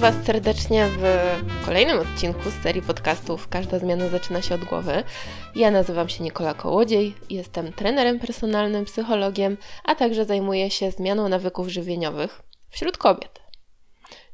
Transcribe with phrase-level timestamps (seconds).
[0.00, 5.04] Was serdecznie w kolejnym odcinku z serii podcastów Każda zmiana zaczyna się od głowy.
[5.54, 11.68] Ja nazywam się Nikola Kołodziej, jestem trenerem personalnym, psychologiem, a także zajmuję się zmianą nawyków
[11.68, 13.40] żywieniowych wśród kobiet.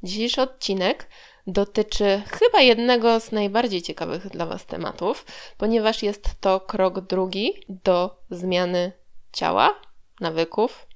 [0.03, 1.09] Dzisiejszy odcinek
[1.47, 5.27] dotyczy chyba jednego z najbardziej ciekawych dla Was tematów,
[5.59, 8.93] ponieważ jest to krok drugi do zmiany
[9.33, 9.81] ciała,
[10.21, 10.87] nawyków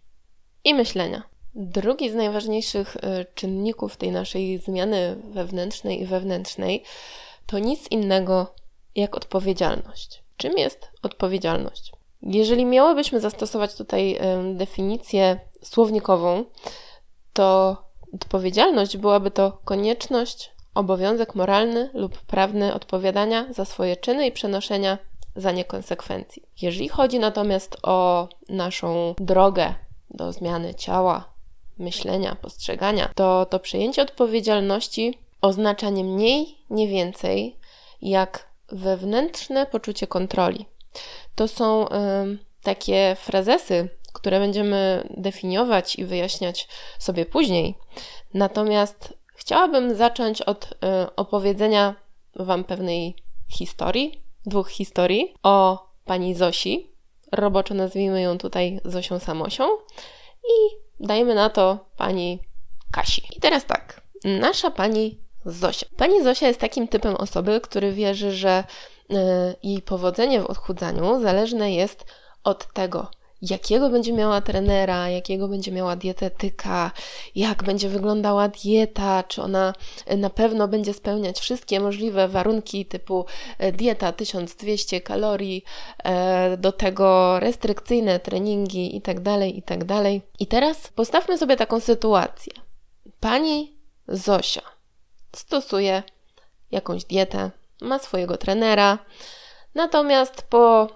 [0.64, 1.29] i myślenia.
[1.54, 6.84] Drugi z najważniejszych e, czynników tej naszej zmiany wewnętrznej i wewnętrznej
[7.46, 8.54] to nic innego
[8.94, 10.22] jak odpowiedzialność.
[10.36, 11.92] Czym jest odpowiedzialność?
[12.22, 14.18] Jeżeli miałybyśmy zastosować tutaj
[14.54, 16.44] definicję słownikową,
[17.32, 17.76] to
[18.14, 24.98] odpowiedzialność byłaby to konieczność, obowiązek moralny lub prawny odpowiadania za swoje czyny i przenoszenia
[25.36, 26.42] za nie konsekwencji.
[26.62, 29.74] Jeżeli chodzi natomiast o naszą drogę
[30.10, 31.30] do zmiany ciała,
[31.80, 37.56] myślenia, postrzegania, to to przejęcie odpowiedzialności oznacza nie mniej, nie więcej
[38.02, 40.66] jak wewnętrzne poczucie kontroli.
[41.34, 41.90] To są y,
[42.62, 47.74] takie frazesy, które będziemy definiować i wyjaśniać sobie później.
[48.34, 50.68] Natomiast chciałabym zacząć od y,
[51.16, 51.94] opowiedzenia
[52.36, 53.16] Wam pewnej
[53.48, 56.90] historii, dwóch historii o pani Zosi.
[57.32, 59.68] Roboczo nazwijmy ją tutaj Zosią Samosią
[60.44, 62.38] i dajmy na to pani
[62.92, 63.22] Kasi.
[63.36, 65.86] I teraz tak, nasza pani Zosia.
[65.96, 68.64] Pani Zosia jest takim typem osoby, który wierzy, że
[69.10, 69.14] y,
[69.62, 72.04] jej powodzenie w odchudzaniu zależne jest
[72.44, 73.10] od tego,
[73.42, 76.90] jakiego będzie miała trenera, jakiego będzie miała dietetyka,
[77.34, 79.72] jak będzie wyglądała dieta, czy ona
[80.16, 83.26] na pewno będzie spełniać wszystkie możliwe warunki typu
[83.58, 85.64] e, dieta 1200 kalorii,
[86.04, 89.86] e, do tego restrykcyjne treningi itd., tak itd.
[89.86, 92.52] Tak I teraz postawmy sobie taką sytuację.
[93.20, 93.76] Pani
[94.08, 94.62] Zosia
[95.36, 96.02] stosuje
[96.70, 97.50] jakąś dietę,
[97.80, 98.98] ma swojego trenera,
[99.74, 100.88] natomiast po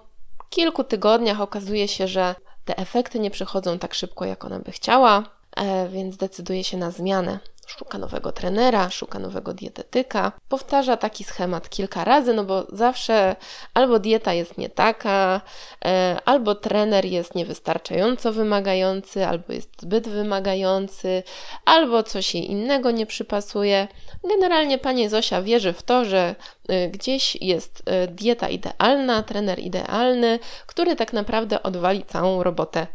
[0.49, 2.35] kilku tygodniach okazuje się, że
[2.65, 5.23] te efekty nie przychodzą tak szybko, jak ona by chciała,
[5.55, 7.39] e, więc decyduje się na zmianę.
[7.65, 10.31] Szuka nowego trenera, szuka nowego dietetyka.
[10.49, 13.35] Powtarza taki schemat kilka razy, no bo zawsze
[13.73, 15.41] albo dieta jest nie taka,
[15.85, 21.23] e, albo trener jest niewystarczająco wymagający, albo jest zbyt wymagający,
[21.65, 23.87] albo coś jej innego nie przypasuje.
[24.29, 26.35] Generalnie pani Zosia wierzy w to, że
[26.69, 32.87] e, gdzieś jest e, dieta idealna, trener idealny, który tak naprawdę odwali całą robotę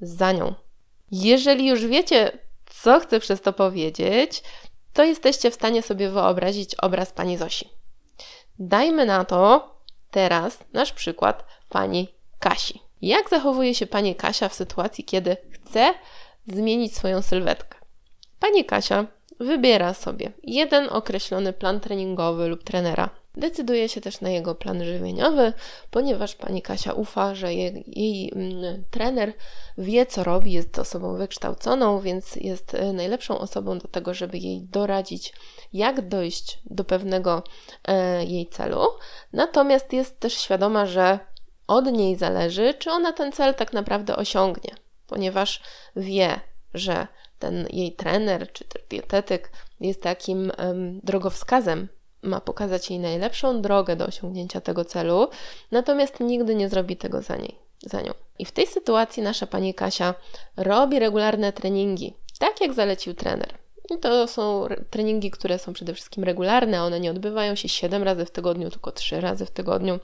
[0.00, 0.54] za nią.
[1.10, 2.32] Jeżeli już wiecie,
[2.70, 4.42] co chcę przez to powiedzieć,
[4.92, 7.68] to jesteście w stanie sobie wyobrazić obraz pani Zosi.
[8.58, 9.74] Dajmy na to
[10.10, 12.08] teraz nasz przykład pani
[12.38, 12.80] Kasi.
[13.02, 15.94] Jak zachowuje się pani Kasia w sytuacji, kiedy chce
[16.46, 17.78] zmienić swoją sylwetkę?
[18.40, 19.06] Pani Kasia
[19.40, 25.52] wybiera sobie jeden określony plan treningowy lub trenera Decyduje się też na jego plan żywieniowy,
[25.90, 29.32] ponieważ pani Kasia ufa, że jej, jej mm, trener
[29.78, 34.62] wie, co robi, jest osobą wykształconą, więc jest e, najlepszą osobą do tego, żeby jej
[34.62, 35.32] doradzić,
[35.72, 37.42] jak dojść do pewnego
[37.88, 38.86] e, jej celu.
[39.32, 41.18] Natomiast jest też świadoma, że
[41.66, 44.74] od niej zależy, czy ona ten cel tak naprawdę osiągnie,
[45.06, 45.62] ponieważ
[45.96, 46.40] wie,
[46.74, 47.06] że
[47.38, 51.88] ten jej trener czy dietetyk jest takim um, drogowskazem
[52.22, 55.28] ma pokazać jej najlepszą drogę do osiągnięcia tego celu,
[55.70, 58.12] natomiast nigdy nie zrobi tego za niej, za nią.
[58.38, 60.14] I w tej sytuacji nasza pani Kasia
[60.56, 63.54] robi regularne treningi, tak jak zalecił trener.
[63.90, 68.24] I to są treningi, które są przede wszystkim regularne, one nie odbywają się 7 razy
[68.24, 69.98] w tygodniu, tylko 3 razy w tygodniu.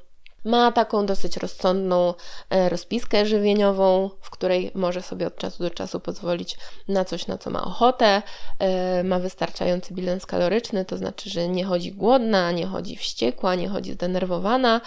[0.45, 2.15] Ma taką dosyć rozsądną
[2.51, 6.57] e, rozpiskę żywieniową, w której może sobie od czasu do czasu pozwolić
[6.89, 8.23] na coś, na co ma ochotę.
[8.59, 13.69] E, ma wystarczający bilans kaloryczny, to znaczy, że nie chodzi głodna, nie chodzi wściekła, nie
[13.69, 14.81] chodzi zdenerwowana.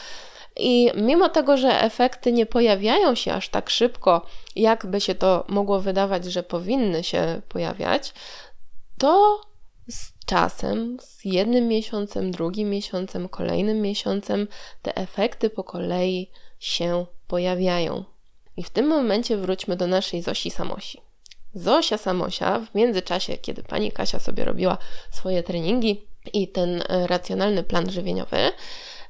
[0.60, 4.26] I mimo tego, że efekty nie pojawiają się aż tak szybko,
[4.56, 8.14] jakby się to mogło wydawać, że powinny się pojawiać,
[8.98, 9.42] to
[9.90, 14.48] z czasem, z jednym miesiącem, drugim miesiącem, kolejnym miesiącem,
[14.82, 18.04] te efekty po kolei się pojawiają.
[18.58, 21.02] I w tym momencie wróćmy do naszej Zosi Samosi.
[21.54, 24.78] Zosia Samosia w międzyczasie, kiedy pani Kasia sobie robiła
[25.12, 28.38] swoje treningi i ten e, racjonalny plan żywieniowy,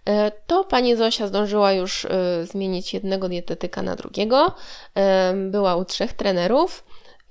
[0.06, 2.10] e, to pani Zosia zdążyła już e,
[2.46, 4.56] zmienić jednego dietetyka na drugiego.
[5.52, 6.84] Była u trzech trenerów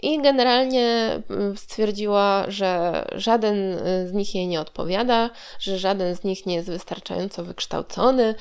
[0.02, 6.24] i generalnie mm, stwierdziła, że żaden y, z nich jej nie odpowiada, że żaden z
[6.24, 8.34] nich nie jest wystarczająco wykształcony,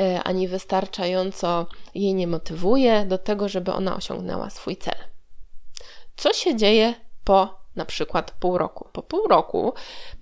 [0.00, 4.94] y, ani wystarczająco jej nie motywuje do tego, żeby ona osiągnęła swój cel.
[6.16, 6.94] Co się dzieje
[7.24, 8.88] po na przykład pół roku.
[8.92, 9.72] Po pół roku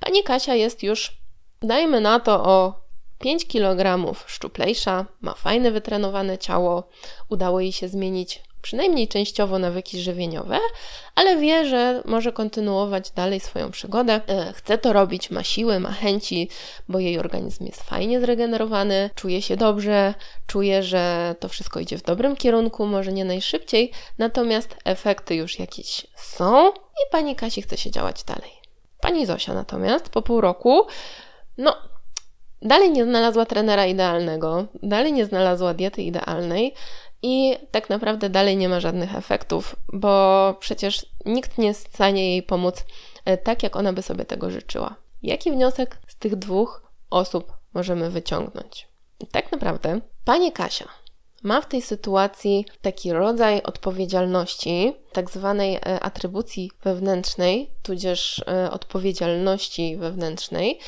[0.01, 1.21] pani Kasia jest już,
[1.63, 2.81] dajmy na to, o
[3.19, 6.89] 5 kg szczuplejsza, ma fajne wytrenowane ciało,
[7.29, 10.59] udało jej się zmienić przynajmniej częściowo nawyki żywieniowe,
[11.15, 14.21] ale wie, że może kontynuować dalej swoją przygodę.
[14.27, 16.49] E, chce to robić, ma siły, ma chęci,
[16.89, 20.15] bo jej organizm jest fajnie zregenerowany, czuje się dobrze,
[20.47, 26.07] czuje, że to wszystko idzie w dobrym kierunku, może nie najszybciej, natomiast efekty już jakieś
[26.17, 28.51] są i pani Kasi chce się działać dalej.
[29.01, 30.87] Pani Zosia natomiast po pół roku,
[31.59, 31.77] no,
[32.63, 36.75] dalej nie znalazła trenera idealnego, dalej nie znalazła diety idealnej,
[37.23, 42.31] i tak naprawdę dalej nie ma żadnych efektów, bo przecież nikt nie jest w stanie
[42.31, 42.85] jej pomóc
[43.25, 44.95] e, tak, jak ona by sobie tego życzyła.
[45.23, 48.91] Jaki wniosek z tych dwóch osób możemy wyciągnąć?
[49.33, 50.89] tak naprawdę pani Kasia
[51.43, 59.97] ma w tej sytuacji taki rodzaj odpowiedzialności, tak zwanej e, atrybucji wewnętrznej, tudzież e, odpowiedzialności
[59.97, 60.79] wewnętrznej.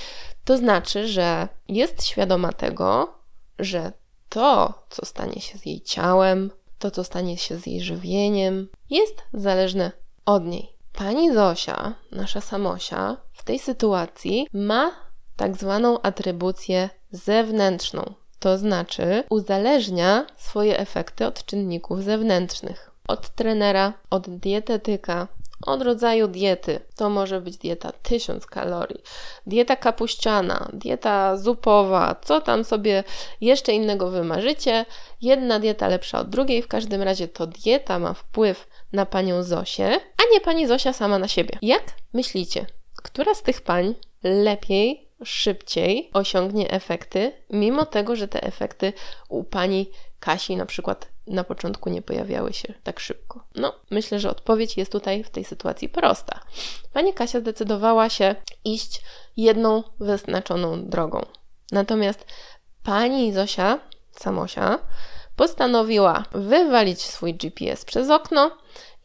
[0.44, 3.14] To znaczy, że jest świadoma tego,
[3.58, 3.92] że
[4.32, 9.22] to, co stanie się z jej ciałem, to, co stanie się z jej żywieniem, jest
[9.34, 9.92] zależne
[10.26, 10.72] od niej.
[10.92, 14.92] Pani Zosia, nasza Samosia, w tej sytuacji ma
[15.36, 22.90] tak zwaną atrybucję zewnętrzną, to znaczy uzależnia swoje efekty od czynników zewnętrznych.
[23.08, 25.28] Od trenera, od dietetyka,
[25.66, 26.80] od rodzaju diety.
[26.96, 29.02] To może być dieta 1000 kalorii,
[29.46, 33.04] dieta kapuściana, dieta zupowa, co tam sobie
[33.40, 34.86] jeszcze innego wymarzycie.
[35.20, 39.86] Jedna dieta lepsza od drugiej, w każdym razie to dieta ma wpływ na panią Zosię,
[39.94, 41.58] a nie pani Zosia sama na siebie.
[41.62, 41.82] Jak
[42.12, 42.66] myślicie,
[43.02, 48.92] która z tych pań lepiej szybciej osiągnie efekty, mimo tego, że te efekty
[49.28, 53.44] u pani Kasi na przykład na początku nie pojawiały się tak szybko?
[53.54, 56.40] No, myślę, że odpowiedź jest tutaj w tej sytuacji prosta.
[56.92, 58.34] Pani Kasia zdecydowała się
[58.64, 59.02] iść
[59.36, 61.26] jedną wyznaczoną drogą.
[61.72, 62.26] Natomiast
[62.82, 63.78] pani Zosia,
[64.10, 64.78] Samosia,
[65.36, 68.50] postanowiła wywalić swój GPS przez okno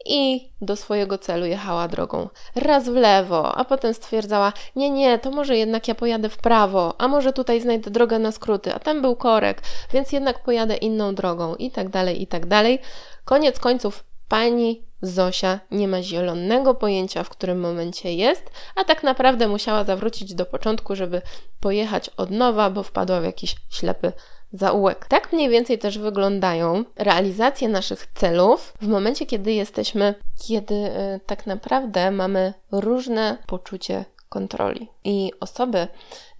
[0.06, 5.30] i do swojego celu jechała drogą raz w lewo, a potem stwierdzała: Nie, nie, to
[5.30, 9.02] może jednak ja pojadę w prawo, a może tutaj znajdę drogę na skróty, a tam
[9.02, 9.62] był korek,
[9.92, 12.78] więc jednak pojadę inną drogą, i tak dalej, i tak dalej.
[13.24, 19.48] Koniec końców, pani Zosia nie ma zielonego pojęcia, w którym momencie jest, a tak naprawdę
[19.48, 21.22] musiała zawrócić do początku, żeby
[21.60, 24.12] pojechać od nowa, bo wpadła w jakiś ślepy
[24.52, 25.06] zaułek.
[25.08, 30.14] Tak mniej więcej też wyglądają realizacje naszych celów w momencie, kiedy jesteśmy,
[30.46, 34.88] kiedy y, tak naprawdę mamy różne poczucie kontroli.
[35.04, 35.88] I osoby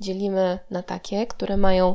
[0.01, 1.95] dzielimy na takie, które mają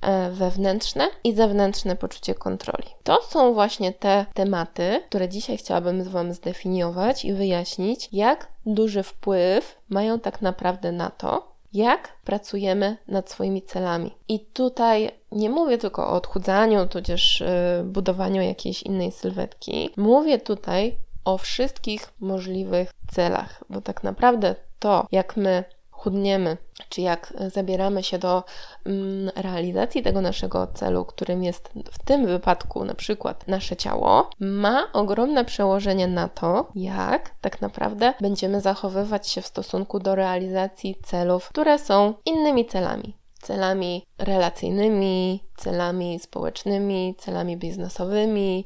[0.00, 2.88] e, wewnętrzne i zewnętrzne poczucie kontroli.
[3.04, 9.02] To są właśnie te tematy, które dzisiaj chciałabym z Wami zdefiniować i wyjaśnić, jak duży
[9.02, 14.14] wpływ mają tak naprawdę na to, jak pracujemy nad swoimi celami.
[14.28, 19.90] I tutaj nie mówię tylko o odchudzaniu, tudzież yy, budowaniu jakiejś innej sylwetki.
[19.96, 25.64] Mówię tutaj o wszystkich możliwych celach, bo tak naprawdę to, jak my
[26.00, 26.56] chudniemy,
[26.88, 28.44] czy jak zabieramy się do
[28.86, 34.92] mm, realizacji tego naszego celu, którym jest w tym wypadku na przykład nasze ciało, ma
[34.92, 41.48] ogromne przełożenie na to, jak tak naprawdę będziemy zachowywać się w stosunku do realizacji celów,
[41.48, 43.16] które są innymi celami.
[43.42, 48.64] Celami relacyjnymi, celami społecznymi, celami biznesowymi,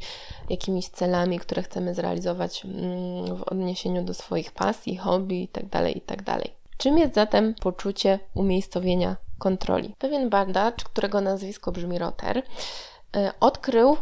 [0.51, 5.69] jakimiś celami, które chcemy zrealizować mm, w odniesieniu do swoich pasji, hobby itd.
[5.71, 6.39] Tak itd.
[6.77, 9.95] Czym jest zatem poczucie umiejscowienia kontroli?
[9.99, 12.43] Pewien badacz, którego nazwisko brzmi Rotter,
[13.17, 13.97] e, odkrył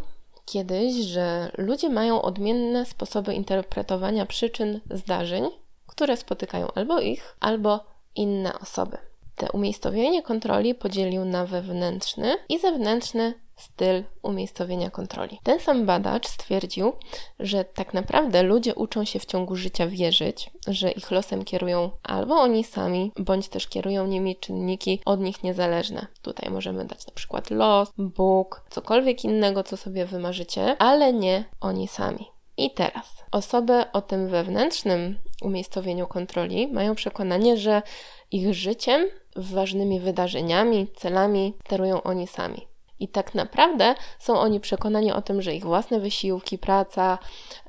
[0.46, 5.48] kiedyś, że ludzie mają odmienne sposoby interpretowania przyczyn zdarzeń,
[5.86, 8.98] które spotykają albo ich, albo inne osoby.
[9.36, 15.38] Te umiejscowienie kontroli podzielił na wewnętrzny i zewnętrzny styl umiejscowienia kontroli.
[15.42, 16.92] Ten sam badacz stwierdził,
[17.38, 22.34] że tak naprawdę ludzie uczą się w ciągu życia wierzyć, że ich losem kierują albo
[22.34, 26.06] oni sami, bądź też kierują nimi czynniki od nich niezależne.
[26.22, 31.88] Tutaj możemy dać na przykład los, Bóg, cokolwiek innego, co sobie wymarzycie, ale nie oni
[31.88, 32.26] sami.
[32.56, 37.82] I teraz osoby o tym wewnętrznym umiejscowieniu kontroli mają przekonanie, że
[38.30, 39.06] ich życiem,
[39.36, 42.71] ważnymi wydarzeniami, celami sterują oni sami.
[43.00, 47.18] I tak naprawdę są oni przekonani o tym, że ich własne wysiłki, praca,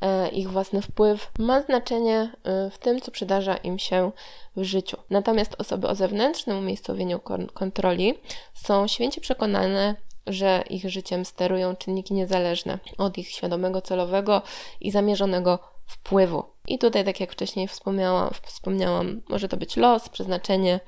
[0.01, 4.12] e, ich własny wpływ ma znaczenie e, w tym, co przydarza im się
[4.56, 4.98] w życiu.
[5.10, 7.20] Natomiast osoby o zewnętrznym umiejscowieniu
[7.53, 8.13] kontroli
[8.53, 9.96] są święcie przekonane,
[10.27, 14.42] że ich życiem sterują czynniki niezależne od ich świadomego, celowego
[14.82, 16.44] i zamierzonego wpływu.
[16.68, 20.80] I tutaj, tak jak wcześniej wspomniałam, wspomniałam może to być los, przeznaczenie,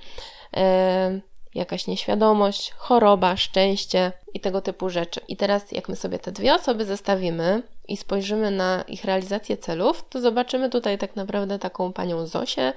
[0.57, 1.21] e,
[1.55, 5.21] jakaś nieświadomość, choroba, szczęście i tego typu rzeczy.
[5.27, 10.05] I teraz, jak my sobie te dwie osoby zestawimy i spojrzymy na ich realizację celów,
[10.09, 12.73] to zobaczymy tutaj tak naprawdę taką panią Zosię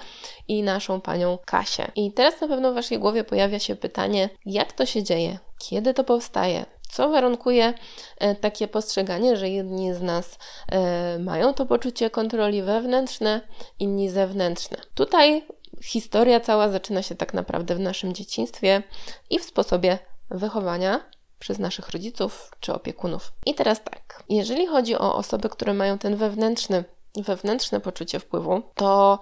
[0.49, 1.90] i naszą panią Kasię.
[1.97, 5.94] I teraz na pewno w Waszej głowie pojawia się pytanie, jak to się dzieje, kiedy
[5.94, 7.75] to powstaje, co warunkuje
[8.18, 13.40] e, takie postrzeganie, że jedni z nas e, mają to poczucie kontroli wewnętrzne,
[13.78, 14.76] inni zewnętrzne.
[14.94, 15.44] Tutaj
[15.82, 18.82] historia cała zaczyna się tak naprawdę w naszym dzieciństwie
[19.30, 19.99] i w sposobie
[20.30, 21.00] wychowania
[21.38, 23.32] przez naszych rodziców czy opiekunów.
[23.47, 26.85] I teraz tak, jeżeli chodzi o osoby, które mają ten wewnętrzny,
[27.16, 29.18] wewnętrzne poczucie wpływu, to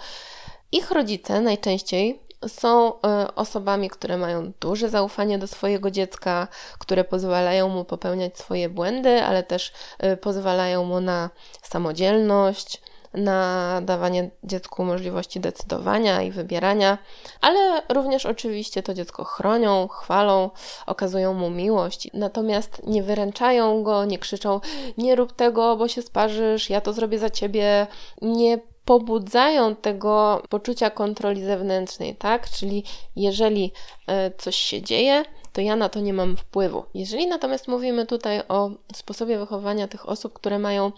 [0.73, 6.49] ich rodzice najczęściej są e, osobami, które mają duże zaufanie do swojego dziecka,
[6.79, 11.31] które pozwalają mu popełniać swoje błędy, ale też e, pozwalają mu na
[11.63, 12.83] samodzielność,
[13.17, 16.99] na dawanie dziecku możliwości decydowania i wybierania,
[17.41, 20.51] ale również oczywiście to dziecko chronią, chwalą,
[20.87, 22.11] okazują mu miłość.
[22.15, 24.61] Natomiast nie wyręczają go, nie krzyczą:
[24.99, 27.87] Nie rób tego, bo się sparzysz, ja to zrobię za ciebie.
[28.23, 32.51] Nie pobudzają tego poczucia kontroli zewnętrznej, tak?
[32.51, 32.85] Czyli
[33.17, 33.73] jeżeli
[34.07, 35.25] e, coś się dzieje,
[35.57, 36.85] to ja na to nie mam wpływu.
[36.95, 40.93] Jeżeli natomiast mówimy tutaj o sposobie wychowania tych osób, które mają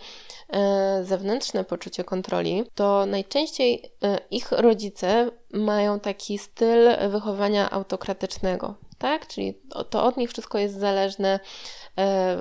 [0.50, 8.74] e, zewnętrzne poczucie kontroli, to najczęściej e, ich rodzice mają taki styl wychowania autokratycznego.
[8.98, 9.26] Tak?
[9.26, 9.58] Czyli
[9.90, 11.40] to od nich wszystko jest zależne,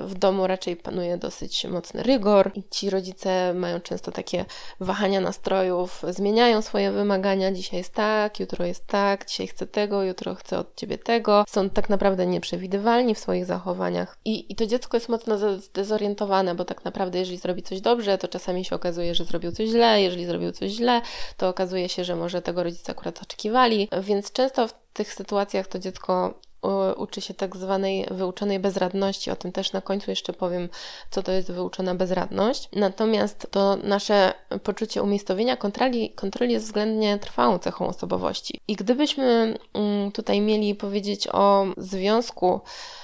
[0.06, 4.44] w domu raczej panuje dosyć mocny rygor i ci rodzice mają często takie
[4.80, 7.52] wahania nastrojów, zmieniają swoje wymagania.
[7.52, 11.44] Dzisiaj jest tak, jutro jest tak, dzisiaj chcę tego, jutro chcę od ciebie tego.
[11.48, 14.18] Są tak naprawdę nieprzewidywalni w swoich zachowaniach.
[14.24, 18.28] I, i to dziecko jest mocno zdezorientowane, bo tak naprawdę, jeżeli zrobi coś dobrze, to
[18.28, 20.02] czasami się okazuje, że zrobił coś źle.
[20.02, 21.00] Jeżeli zrobił coś źle,
[21.36, 23.88] to okazuje się, że może tego rodzice akurat oczekiwali.
[24.02, 26.34] Więc często w tych sytuacjach to dziecko
[26.96, 29.30] uczy się tak zwanej wyuczonej bezradności.
[29.30, 30.68] O tym też na końcu jeszcze powiem,
[31.10, 32.68] co to jest wyuczona bezradność.
[32.72, 38.60] Natomiast to nasze poczucie umiejscowienia kontroli, kontroli jest względnie trwałą cechą osobowości.
[38.68, 42.60] I gdybyśmy mm, tutaj mieli powiedzieć o związku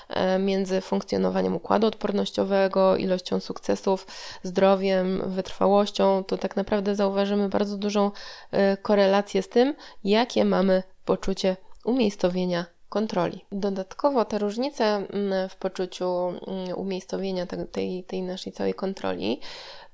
[0.09, 4.07] e, między funkcjonowaniem układu odpornościowego, ilością sukcesów,
[4.43, 8.11] zdrowiem, wytrwałością, to tak naprawdę zauważymy bardzo dużą
[8.51, 13.45] e, korelację z tym, jakie mamy poczucie umiejscowienia kontroli.
[13.53, 16.39] Dodatkowo te różnice mm, w poczuciu mm,
[16.77, 19.41] umiejscowienia tej, tej naszej całej kontroli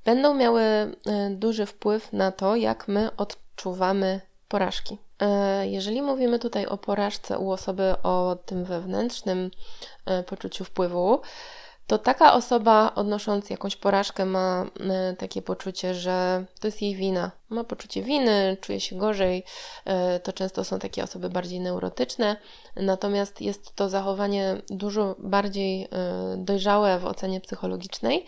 [0.04, 0.94] będą miały e,
[1.30, 4.98] duży wpływ na to, jak my odczuwamy porażki.
[5.20, 9.50] E, jeżeli mówimy tutaj o porażce u osoby o tym wewnętrznym
[10.06, 11.20] e, poczuciu wpływu,
[11.90, 17.30] to taka osoba odnosząc jakąś porażkę ma e, takie poczucie, że to jest jej wina.
[17.48, 19.44] Ma poczucie winy, czuje się gorzej.
[19.84, 22.36] E, to często są takie osoby bardziej neurotyczne,
[22.76, 25.88] natomiast jest to zachowanie dużo bardziej e,
[26.36, 28.26] dojrzałe w ocenie psychologicznej,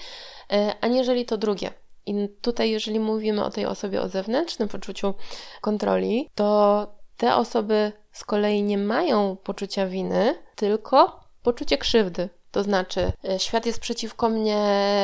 [0.81, 1.71] aniżeli to drugie.
[2.07, 5.15] I tutaj, jeżeli mówimy o tej osobie o zewnętrznym poczuciu
[5.61, 13.13] kontroli, to te osoby z kolei nie mają poczucia winy, tylko poczucie krzywdy, to znaczy,
[13.29, 14.61] e, świat jest przeciwko mnie,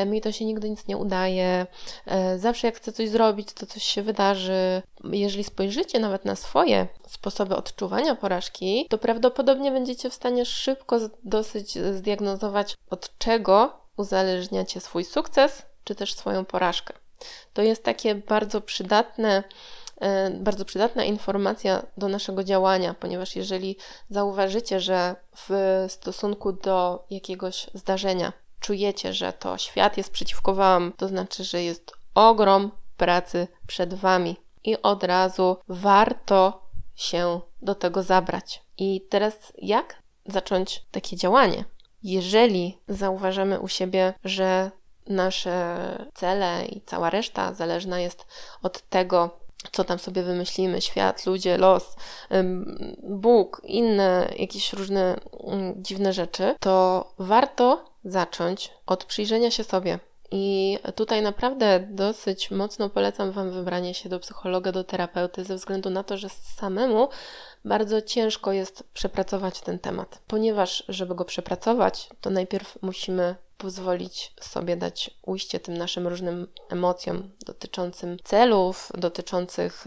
[0.07, 1.67] mi to się nigdy nic nie udaje,
[2.07, 4.83] e, zawsze jak chcę coś zrobić, to coś się wydarzy.
[5.05, 11.79] Jeżeli spojrzycie nawet na swoje sposoby odczuwania porażki, to prawdopodobnie będziecie w stanie szybko dosyć
[11.79, 16.95] zdiagnozować, od czego uzależniacie swój sukces, czy też swoją porażkę.
[17.53, 19.43] To jest takie bardzo przydatne
[20.41, 23.77] bardzo przydatna informacja do naszego działania, ponieważ jeżeli
[24.11, 31.09] zauważycie, że w stosunku do jakiegoś zdarzenia czujecie, że to świat jest przeciwko Wam, to
[31.09, 38.63] znaczy, że jest ogrom pracy przed Wami i od razu warto się do tego zabrać.
[38.79, 41.65] I teraz jak zacząć takie działanie?
[42.03, 44.71] Jeżeli zauważamy u siebie, że
[45.07, 45.77] nasze
[46.15, 48.27] cele i cała reszta zależna jest
[48.63, 49.39] od tego,
[49.73, 51.97] co tam sobie wymyślimy, świat, ludzie, los,
[53.03, 59.99] Bóg, inne jakieś różne mm, dziwne rzeczy, to warto zacząć od przyjrzenia się sobie.
[60.31, 65.91] I tutaj naprawdę dosyć mocno polecam Wam wybranie się do psychologa, do terapeuty, ze względu
[65.91, 67.09] na to, że samemu
[67.65, 74.77] bardzo ciężko jest przepracować ten temat, ponieważ, żeby go przepracować, to najpierw musimy pozwolić sobie
[74.77, 79.87] dać ujście tym naszym różnym emocjom dotyczącym celów, dotyczących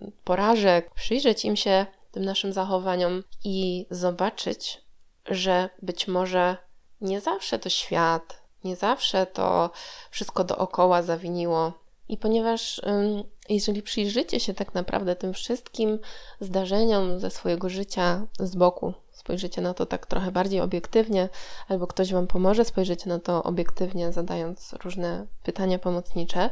[0.00, 4.82] yy, porażek, przyjrzeć im się, tym naszym zachowaniom i zobaczyć,
[5.26, 6.56] że być może
[7.00, 9.70] nie zawsze to świat, nie zawsze to
[10.10, 11.72] wszystko dookoła zawiniło.
[12.08, 12.80] I ponieważ
[13.48, 15.98] jeżeli przyjrzycie się tak naprawdę tym wszystkim
[16.40, 21.28] zdarzeniom ze swojego życia z boku, spojrzycie na to tak trochę bardziej obiektywnie,
[21.68, 26.50] albo ktoś Wam pomoże spojrzeć na to obiektywnie, zadając różne pytania pomocnicze,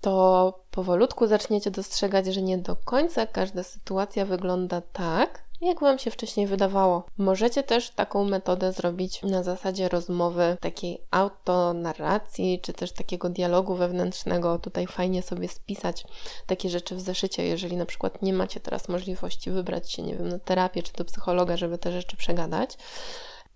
[0.00, 6.10] to powolutku zaczniecie dostrzegać, że nie do końca każda sytuacja wygląda tak, jak Wam się
[6.10, 7.06] wcześniej wydawało.
[7.18, 14.58] Możecie też taką metodę zrobić na zasadzie rozmowy, takiej autonarracji, czy też takiego dialogu wewnętrznego.
[14.58, 16.04] Tutaj fajnie sobie spisać
[16.46, 20.28] takie rzeczy w zeszycie, jeżeli na przykład nie macie teraz możliwości wybrać się, nie wiem,
[20.28, 22.76] na terapię czy do psychologa, żeby te rzeczy przegadać.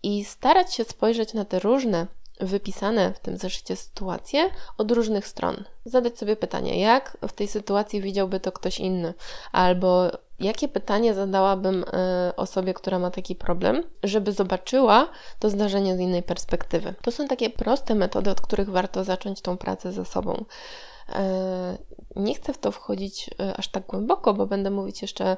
[0.02, 2.06] I starać się spojrzeć na te różne
[2.40, 5.64] wypisane w tym zeszycie sytuacje od różnych stron.
[5.84, 9.14] Zadać sobie pytanie, jak w tej sytuacji widziałby to ktoś inny,
[9.52, 16.00] albo jakie pytanie zadałabym e, osobie, która ma taki problem, żeby zobaczyła to zdarzenie z
[16.00, 16.94] innej perspektywy.
[17.02, 20.44] To są takie proste metody, od których warto zacząć tą pracę ze sobą.
[21.08, 21.78] E,
[22.16, 25.36] nie chcę w to wchodzić e, aż tak głęboko, bo będę mówić jeszcze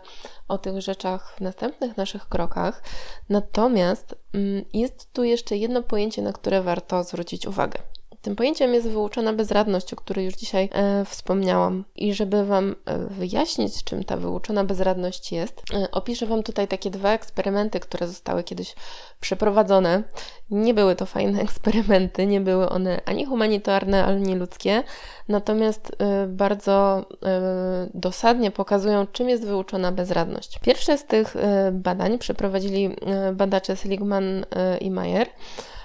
[0.49, 2.83] o tych rzeczach w następnych naszych krokach.
[3.29, 7.79] Natomiast mm, jest tu jeszcze jedno pojęcie, na które warto zwrócić uwagę.
[8.27, 11.85] Tym pojęciem jest wyuczona bezradność, o której już dzisiaj e, wspomniałam.
[11.97, 16.91] I żeby Wam e, wyjaśnić, czym ta wyuczona bezradność jest, e, opiszę Wam tutaj takie
[16.91, 18.75] dwa eksperymenty, które zostały kiedyś
[19.21, 20.03] przeprowadzone.
[20.51, 24.83] Nie były to fajne eksperymenty, nie były one ani humanitarne, ani ludzkie,
[25.29, 30.59] natomiast e, bardzo e, dosadnie pokazują, czym jest wyuczona bezradność.
[30.59, 32.97] Pierwsze z tych e, badań przeprowadzili
[33.33, 34.47] badacze Seligman
[34.81, 35.29] i Mayer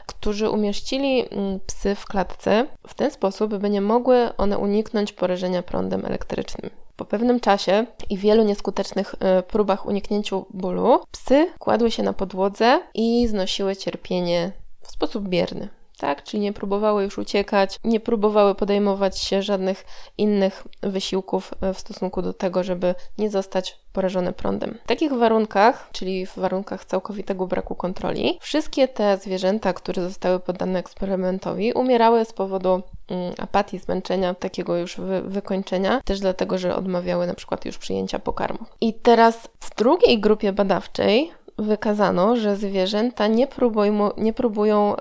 [0.05, 5.63] którzy umieścili mm, psy w klatce w ten sposób, by nie mogły one uniknąć porażenia
[5.63, 6.71] prądem elektrycznym.
[6.95, 12.81] Po pewnym czasie i wielu nieskutecznych e, próbach uniknięciu bólu, psy kładły się na podłodze
[12.93, 16.23] i znosiły cierpienie w sposób bierny tak?
[16.23, 19.85] Czyli nie próbowały już uciekać, nie próbowały podejmować się żadnych
[20.17, 24.77] innych wysiłków e, w stosunku do tego, żeby nie zostać porażone prądem.
[24.83, 30.79] W takich warunkach, czyli w warunkach całkowitego braku kontroli, wszystkie te zwierzęta, które zostały poddane
[30.79, 37.27] eksperymentowi, umierały z powodu mm, apatii, zmęczenia, takiego już wy wykończenia, też dlatego, że odmawiały
[37.27, 38.59] na przykład już przyjęcia pokarmu.
[38.81, 44.95] I teraz w drugiej grupie badawczej wykazano, że zwierzęta nie, próbują, nie próbują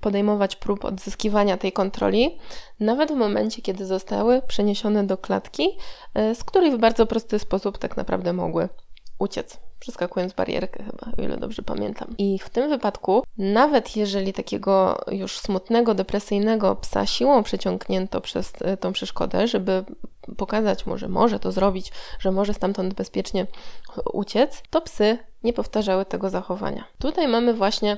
[0.00, 2.38] podejmować prób odzyskiwania tej kontroli,
[2.80, 5.68] nawet w momencie, kiedy zostały przeniesione do klatki,
[6.14, 8.68] e, z której w bardzo prosty sposób tak naprawdę mogły
[9.18, 12.14] uciec, przeskakując barierkę chyba, o ile dobrze pamiętam.
[12.18, 18.76] I w tym wypadku, nawet jeżeli takiego już smutnego, depresyjnego psa siłą przeciągnięto przez e,
[18.76, 19.84] tą przeszkodę, żeby
[20.36, 23.46] pokazać mu, że może to zrobić, że może stamtąd bezpiecznie
[24.12, 26.84] uciec, to psy nie powtarzały tego zachowania.
[26.98, 27.96] Tutaj mamy właśnie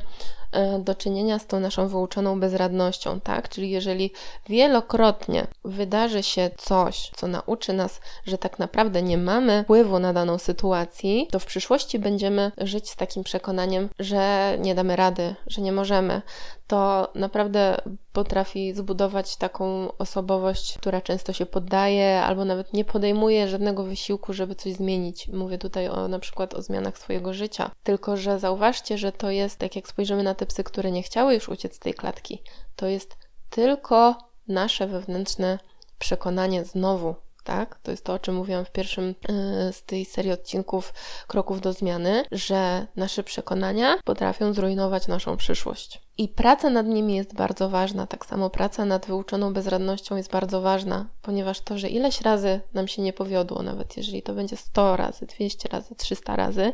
[0.79, 3.49] do czynienia z tą naszą wyuczoną bezradnością, tak?
[3.49, 4.13] Czyli jeżeli
[4.49, 10.39] wielokrotnie wydarzy się coś, co nauczy nas, że tak naprawdę nie mamy wpływu na daną
[10.39, 15.73] sytuację, to w przyszłości będziemy żyć z takim przekonaniem, że nie damy rady, że nie
[15.73, 16.23] możemy.
[16.67, 17.77] To naprawdę
[18.13, 24.55] potrafi zbudować taką osobowość, która często się poddaje albo nawet nie podejmuje żadnego wysiłku, żeby
[24.55, 25.29] coś zmienić.
[25.29, 27.71] Mówię tutaj o na przykład o zmianach swojego życia.
[27.83, 31.35] Tylko, że zauważcie, że to jest, tak jak spojrzymy na te psy, które nie chciały
[31.35, 32.43] już uciec z tej klatki,
[32.77, 33.17] to jest
[33.51, 35.59] tylko nasze wewnętrzne
[35.99, 37.79] przekonanie znowu, tak?
[37.83, 40.95] To jest to, o czym mówiłam w pierwszym yy, z tej serii odcinków
[41.27, 46.01] Kroków do Zmiany, że nasze przekonania potrafią zrujnować naszą przyszłość.
[46.19, 50.61] I praca nad nimi jest bardzo ważna, tak samo praca nad wyuczoną bezradnością jest bardzo
[50.61, 54.97] ważna, ponieważ to, że ileś razy nam się nie powiodło, nawet jeżeli to będzie 100
[54.97, 56.73] razy, 200 razy, 300 razy,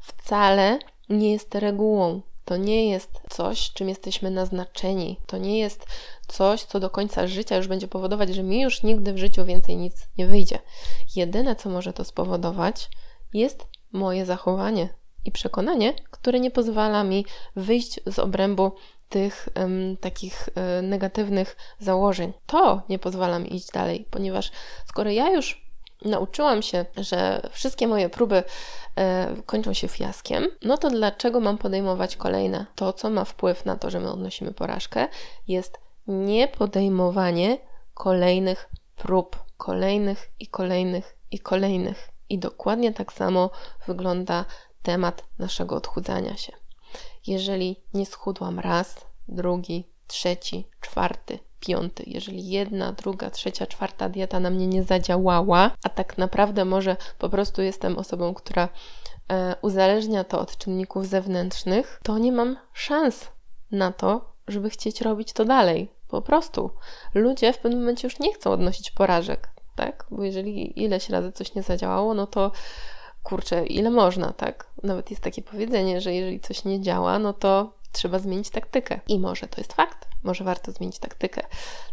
[0.00, 2.20] wcale nie jest regułą.
[2.48, 5.20] To nie jest coś, czym jesteśmy naznaczeni.
[5.26, 5.86] To nie jest
[6.28, 9.76] coś, co do końca życia już będzie powodować, że mi już nigdy w życiu więcej
[9.76, 10.58] nic nie wyjdzie.
[11.16, 12.88] Jedyne, co może to spowodować,
[13.32, 14.88] jest moje zachowanie
[15.24, 17.24] i przekonanie, które nie pozwala mi
[17.56, 18.72] wyjść z obrębu
[19.08, 19.48] tych
[20.00, 22.32] takich um, negatywnych założeń.
[22.46, 24.50] To nie pozwala mi iść dalej, ponieważ
[24.86, 25.67] skoro ja już
[26.04, 28.42] nauczyłam się, że wszystkie moje próby
[28.96, 32.66] e, kończą się fiaskiem, no to dlaczego mam podejmować kolejne?
[32.74, 35.08] To, co ma wpływ na to, że my odnosimy porażkę,
[35.48, 37.58] jest nie podejmowanie
[37.94, 42.08] kolejnych prób, kolejnych i kolejnych i kolejnych.
[42.28, 43.50] I dokładnie tak samo
[43.86, 44.44] wygląda
[44.82, 46.52] temat naszego odchudzania się.
[47.26, 52.04] Jeżeli nie schudłam raz, drugi, trzeci, czwarty, piąty.
[52.06, 57.28] Jeżeli jedna, druga, trzecia, czwarta dieta na mnie nie zadziałała, a tak naprawdę może po
[57.28, 58.68] prostu jestem osobą, która
[59.28, 63.28] e, uzależnia to od czynników zewnętrznych, to nie mam szans
[63.70, 65.92] na to, żeby chcieć robić to dalej.
[66.08, 66.70] Po prostu
[67.14, 70.06] ludzie w pewnym momencie już nie chcą odnosić porażek, tak?
[70.10, 72.52] Bo jeżeli ileś razy coś nie zadziałało, no to
[73.22, 74.66] kurczę, ile można, tak?
[74.82, 79.00] Nawet jest takie powiedzenie, że jeżeli coś nie działa, no to trzeba zmienić taktykę.
[79.08, 81.42] I może to jest fakt, może warto zmienić taktykę.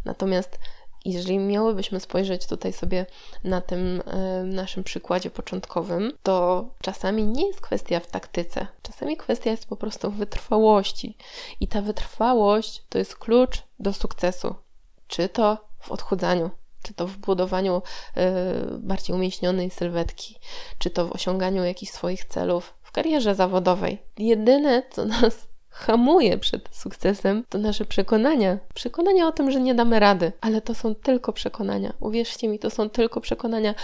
[0.06, 0.60] Natomiast
[1.06, 3.06] jeżeli miałybyśmy spojrzeć tutaj sobie
[3.44, 9.52] na tym y, naszym przykładzie początkowym, to czasami nie jest kwestia w taktyce, czasami kwestia
[9.52, 11.18] jest po prostu w wytrwałości.
[11.60, 14.56] I ta wytrwałość to jest klucz do sukcesu.
[15.08, 16.50] Czy to w odchudzaniu,
[16.84, 17.82] czy to w budowaniu
[18.18, 18.22] y,
[18.78, 20.40] bardziej umieśnionej sylwetki,
[20.78, 24.02] czy to w osiąganiu jakichś swoich celów w karierze zawodowej.
[24.18, 28.58] Jedyne, co nas hamuje przed sukcesem, to nasze przekonania.
[28.74, 31.94] Przekonania o tym, że nie damy rady, ale to są tylko przekonania.
[32.00, 33.76] Uwierzcie mi, to są tylko przekonania.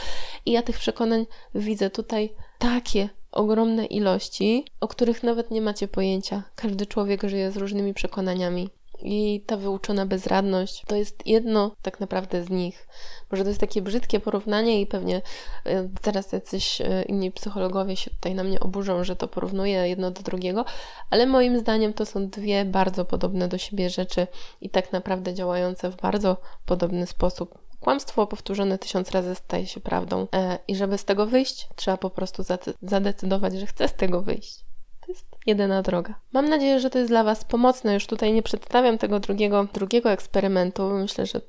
[0.45, 1.25] I ja tych przekonań
[1.55, 6.43] widzę tutaj takie ogromne ilości, o których nawet nie macie pojęcia.
[6.55, 8.69] Każdy człowiek żyje z różnymi przekonaniami
[9.03, 12.87] i ta wyuczona bezradność to jest jedno tak naprawdę z nich.
[13.31, 15.21] Może to jest takie brzydkie porównanie i pewnie
[15.65, 20.11] e, zaraz jacyś e, inni psychologowie się tutaj na mnie oburzą, że to porównuje jedno
[20.11, 20.65] do drugiego,
[21.09, 24.27] ale moim zdaniem to są dwie bardzo podobne do siebie rzeczy
[24.61, 27.57] i tak naprawdę działające w bardzo podobny sposób.
[27.79, 30.27] Kłamstwo powtórzone tysiąc razy staje się prawdą.
[30.35, 32.43] E, I żeby z tego wyjść, trzeba po prostu
[32.81, 34.70] zadecydować, że chce z tego wyjść
[35.11, 36.13] jest jedyna droga.
[36.33, 37.93] Mam nadzieję, że to jest dla Was pomocne.
[37.93, 40.89] Już tutaj nie przedstawiam tego drugiego, drugiego eksperymentu.
[40.89, 41.41] Myślę, że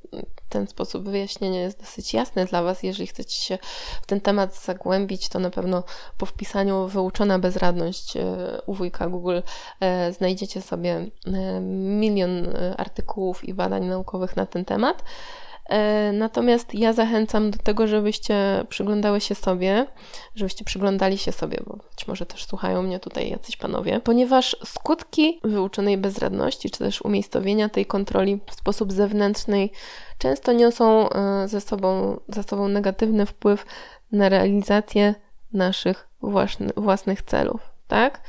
[0.48, 2.82] ten sposób wyjaśnienia jest dosyć jasny dla Was.
[2.82, 3.58] Jeżeli chcecie się
[4.02, 5.82] w ten temat zagłębić, to na pewno
[6.18, 8.22] po wpisaniu wyuczona bezradność e,
[8.66, 9.40] u wujka Google
[9.80, 15.04] e, znajdziecie sobie e, milion artykułów i badań naukowych na ten temat.
[15.68, 19.86] E, natomiast ja zachęcam do tego, żebyście przyglądały się sobie,
[20.34, 25.40] żebyście przyglądali się sobie, bo być może też słuchają mnie tutaj jacyś panowie, ponieważ skutki
[25.44, 29.68] wyuczonej bezradności, czy też umiejscowienia tej kontroli w sposób zewnętrzny
[30.18, 33.66] często niosą e, ze sobą, sobą negatywny wpływ
[34.12, 35.14] na realizację
[35.52, 36.08] naszych
[36.76, 38.20] własnych celów, tak?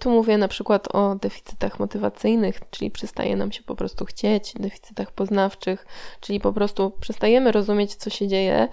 [0.00, 5.12] Tu mówię na przykład o deficytach motywacyjnych, czyli przestaje nam się po prostu chcieć, deficytach
[5.12, 5.86] poznawczych,
[6.20, 8.68] czyli po prostu przestajemy rozumieć, co się dzieje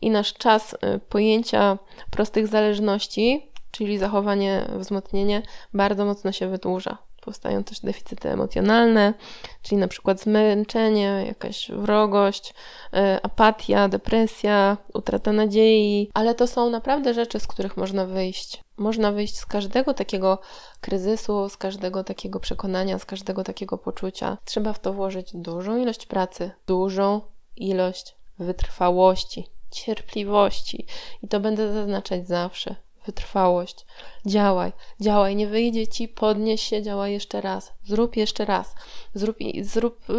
[0.00, 0.76] i nasz czas y,
[1.08, 1.78] pojęcia
[2.10, 5.42] prostych zależności, czyli zachowanie, wzmocnienie,
[5.74, 6.98] bardzo mocno się wydłuża.
[7.24, 9.14] Powstają też deficyty emocjonalne,
[9.62, 12.50] czyli na przykład zmęczenie, jakaś wrogość,
[12.94, 18.62] y, apatia, depresja, utrata nadziei, ale to są naprawdę rzeczy, z których można wyjść.
[18.76, 20.38] Można wyjść z każdego takiego
[20.80, 24.38] kryzysu, z każdego takiego przekonania, z każdego takiego poczucia.
[24.44, 27.20] Trzeba w to włożyć dużą ilość pracy, dużą
[27.56, 30.86] ilość wytrwałości, cierpliwości
[31.22, 33.86] i to będę zaznaczać zawsze wytrwałość.
[34.26, 38.74] Działaj, działaj, nie wyjdzie ci, podnieś się, działaj jeszcze raz, zrób jeszcze raz,
[39.14, 40.14] zrób, zrób y,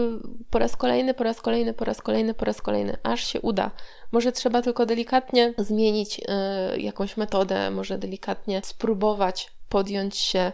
[0.49, 3.71] po raz kolejny, po raz kolejny, po raz kolejny, po raz kolejny, aż się uda.
[4.11, 10.51] Może trzeba tylko delikatnie zmienić y, jakąś metodę, może delikatnie spróbować podjąć się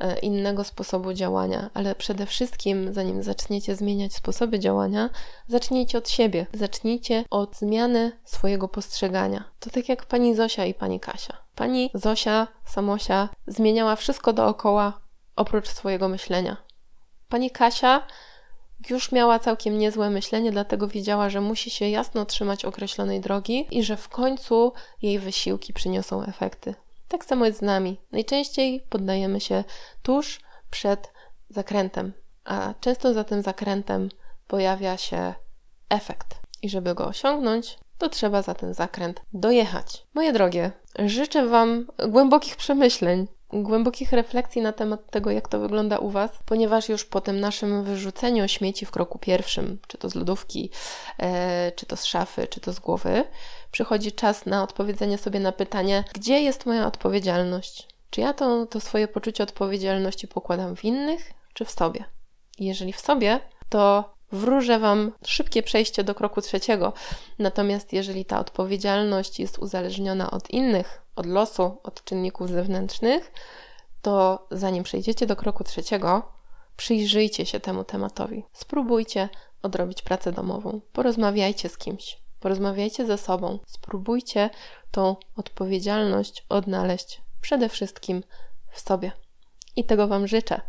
[0.00, 5.10] e, innego sposobu działania, ale przede wszystkim, zanim zaczniecie zmieniać sposoby działania,
[5.48, 6.46] zacznijcie od siebie.
[6.52, 9.44] Zacznijcie od zmiany swojego postrzegania.
[9.60, 11.43] To tak jak pani Zosia i pani Kasia.
[11.54, 15.00] Pani Zosia, Samosia zmieniała wszystko dookoła
[15.36, 16.56] oprócz swojego myślenia.
[17.28, 18.06] Pani Kasia
[18.90, 23.84] już miała całkiem niezłe myślenie, dlatego wiedziała, że musi się jasno trzymać określonej drogi i
[23.84, 26.74] że w końcu jej wysiłki przyniosą efekty.
[27.08, 28.00] Tak samo jest z nami.
[28.12, 29.64] Najczęściej poddajemy się
[30.02, 30.40] tuż
[30.70, 31.12] przed
[31.48, 32.12] zakrętem,
[32.44, 34.08] a często za tym zakrętem
[34.46, 35.34] pojawia się
[35.88, 36.34] efekt.
[36.62, 40.06] I żeby go osiągnąć, to trzeba za ten zakręt dojechać.
[40.14, 46.10] Moje drogie, życzę Wam głębokich przemyśleń, głębokich refleksji na temat tego, jak to wygląda u
[46.10, 50.70] Was, ponieważ już po tym naszym wyrzuceniu śmieci w kroku pierwszym, czy to z lodówki,
[51.18, 53.24] e, czy to z szafy, czy to z głowy,
[53.70, 57.88] przychodzi czas na odpowiedzenie sobie na pytanie, gdzie jest moja odpowiedzialność?
[58.10, 62.04] Czy ja to, to swoje poczucie odpowiedzialności pokładam w innych, czy w sobie?
[62.58, 66.92] Jeżeli w sobie, to wróżę Wam szybkie przejście do kroku trzeciego.
[67.38, 73.32] Natomiast jeżeli ta odpowiedzialność jest uzależniona od innych, od losu, od czynników zewnętrznych,
[74.02, 76.32] to zanim przejdziecie do kroku trzeciego,
[76.76, 78.44] przyjrzyjcie się temu tematowi.
[78.52, 79.28] Spróbujcie
[79.62, 80.80] odrobić pracę domową.
[80.92, 83.58] Porozmawiajcie z kimś, porozmawiajcie ze sobą.
[83.66, 84.50] Spróbujcie
[84.90, 88.22] tą odpowiedzialność odnaleźć przede wszystkim
[88.70, 89.12] w sobie.
[89.76, 90.60] I tego Wam życzę.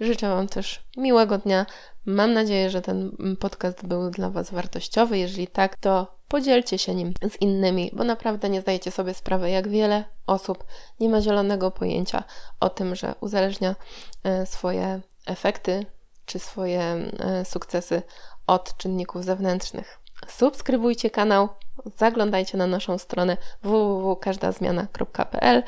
[0.00, 1.66] Życzę Wam też miłego dnia.
[2.06, 5.18] Mam nadzieję, że ten podcast był dla Was wartościowy.
[5.18, 9.68] Jeżeli tak, to podzielcie się nim z innymi, bo naprawdę nie zdajecie sobie sprawy, jak
[9.68, 10.64] wiele osób
[11.00, 12.24] nie ma zielonego pojęcia
[12.60, 13.74] o tym, że uzależnia
[14.24, 15.86] e, swoje efekty
[16.26, 18.02] czy swoje e, sukcesy
[18.46, 19.98] od czynników zewnętrznych.
[20.28, 21.48] Subskrybujcie kanał,
[21.96, 25.62] zaglądajcie na naszą stronę www.każdazmiana.pl,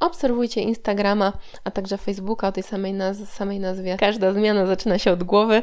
[0.00, 1.32] obserwujcie Instagrama,
[1.64, 3.96] a także Facebooka o tej samej, naz samej nazwie.
[3.96, 5.62] Każda zmiana zaczyna się od głowy.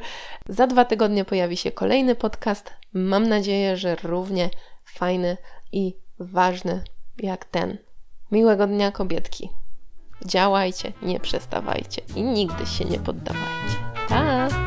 [0.50, 2.74] Za dwa tygodnie pojawi się kolejny podcast.
[2.94, 4.50] Mam nadzieję, że równie
[4.86, 5.38] fajny
[5.72, 6.84] i ważny
[7.18, 7.78] jak ten.
[8.32, 9.50] Miłego dnia, kobietki.
[10.26, 13.78] Działajcie, nie przestawajcie i nigdy się nie poddawajcie.
[14.10, 14.61] Pa!